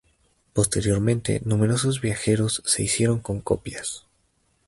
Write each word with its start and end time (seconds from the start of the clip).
Posteriormente, 0.53 1.43
numerosos 1.45 2.01
viajeros 2.01 2.63
se 2.65 2.81
hicieron 2.81 3.19
con 3.19 3.39
copias. 3.39 4.03